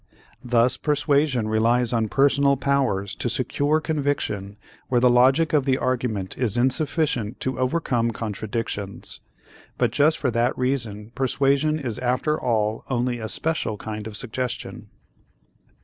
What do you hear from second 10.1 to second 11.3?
for that reason